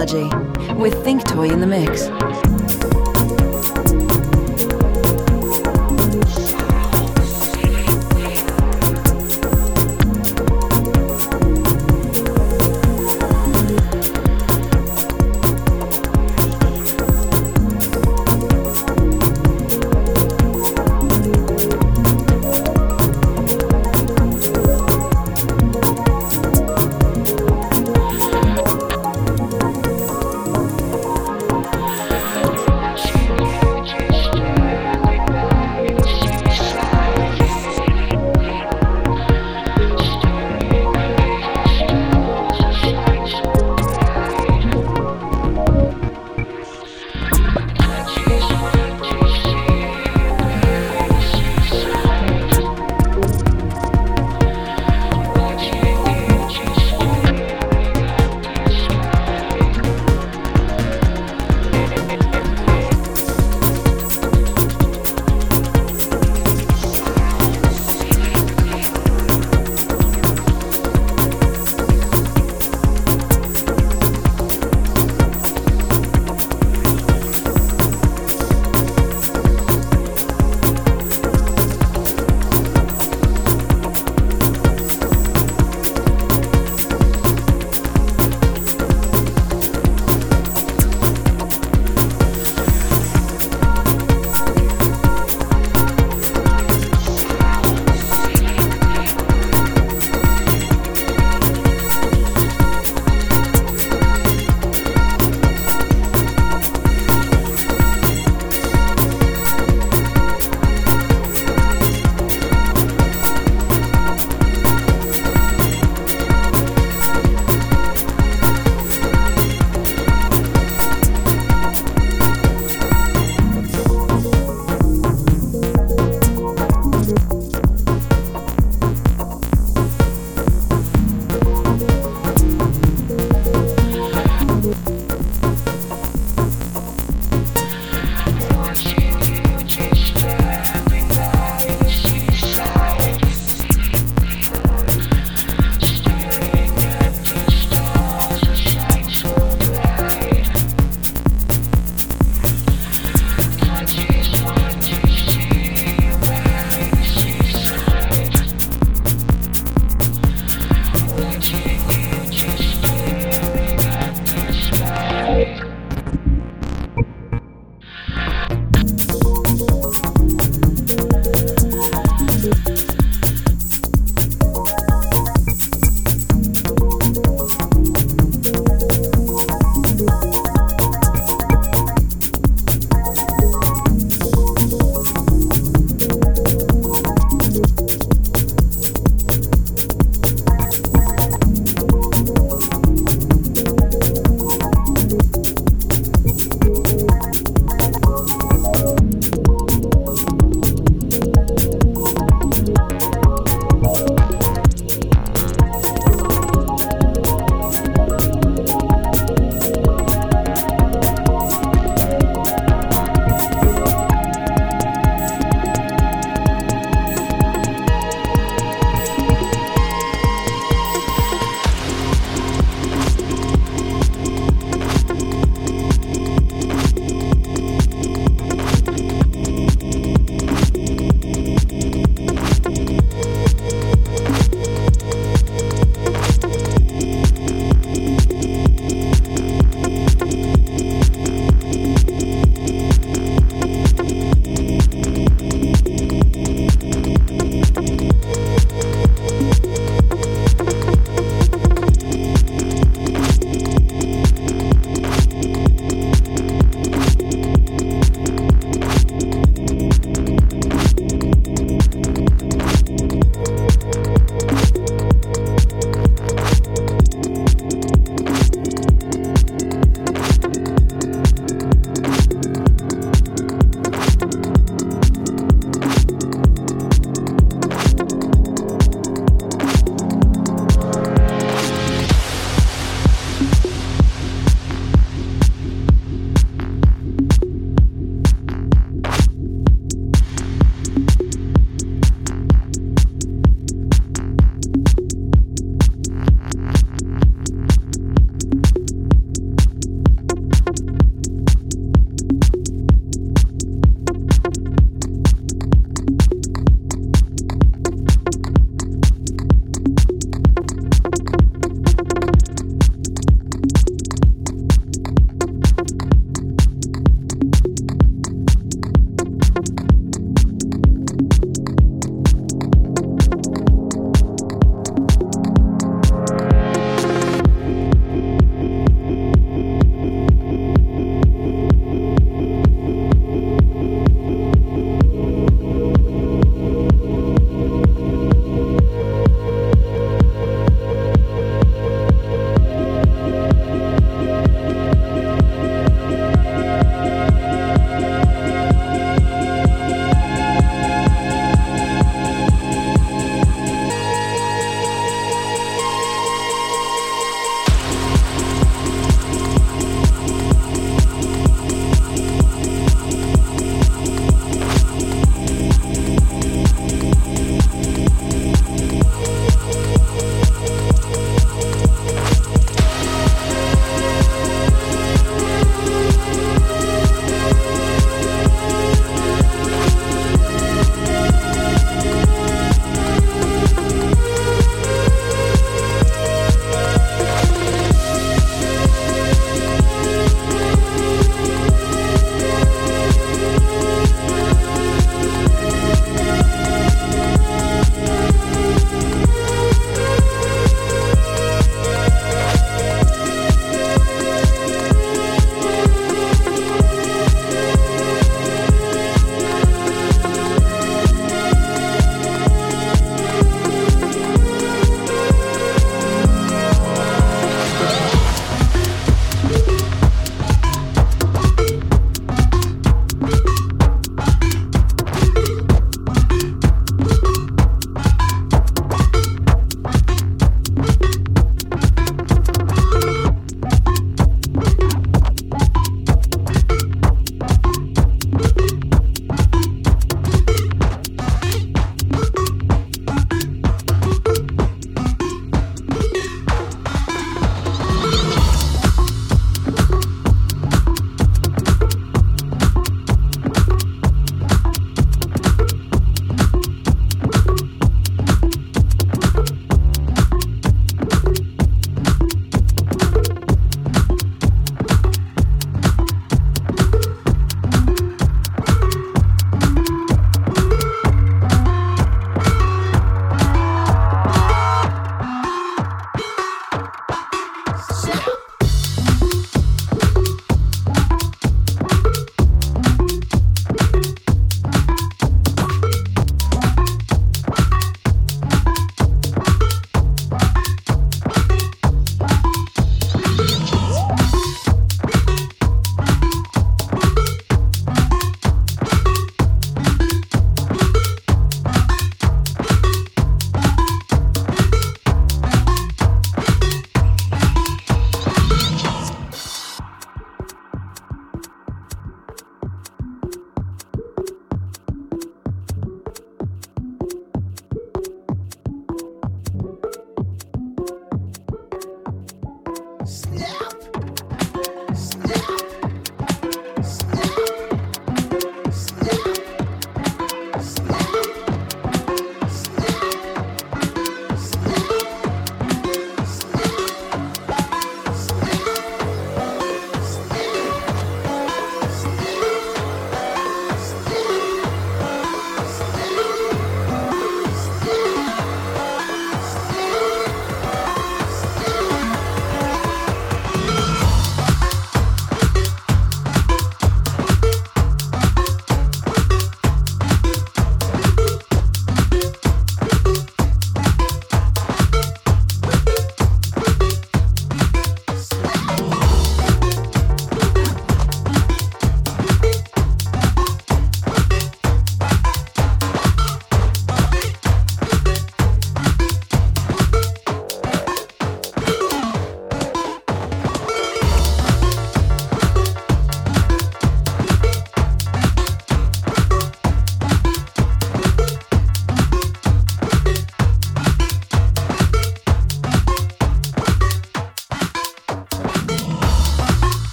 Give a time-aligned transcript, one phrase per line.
[0.00, 2.19] with ThinkToy in the mix.